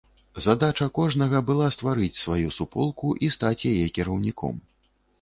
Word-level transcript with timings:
Задача 0.45 0.87
кожнага 0.99 1.41
была 1.51 1.69
стварыць 1.77 2.19
сваю 2.23 2.49
суполку, 2.59 3.15
і 3.27 3.33
стаць 3.39 3.57
яе 3.77 3.87
кіраўніком. 4.01 4.55